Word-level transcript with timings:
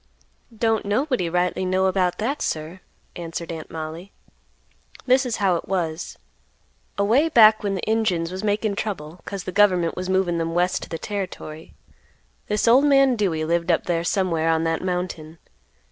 "Don't 0.57 0.83
nobody 0.83 1.29
rightly 1.29 1.63
know 1.63 1.85
about 1.85 2.17
that, 2.17 2.41
sir," 2.41 2.79
answered 3.15 3.51
Aunt 3.51 3.69
Mollie. 3.69 4.11
"This 5.05 5.27
is 5.27 5.35
how 5.35 5.57
it 5.57 5.67
was: 5.67 6.17
away 6.97 7.29
back 7.29 7.61
when 7.61 7.75
the 7.75 7.83
Injuns 7.87 8.31
was 8.31 8.43
makin' 8.43 8.75
trouble 8.75 9.19
'cause 9.25 9.43
the 9.43 9.51
government 9.51 9.95
was 9.95 10.09
movin' 10.09 10.39
them 10.39 10.55
west 10.55 10.81
to 10.81 10.89
the 10.89 10.97
territory, 10.97 11.75
this 12.47 12.67
old 12.67 12.85
man 12.85 13.15
Dewey 13.15 13.45
lived 13.45 13.69
up 13.69 13.83
there 13.83 14.03
somewhere 14.03 14.49
on 14.49 14.63
that 14.63 14.81
mountain. 14.81 15.37